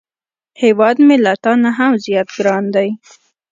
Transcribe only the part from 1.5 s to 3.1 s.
نه هم زیات ګران دی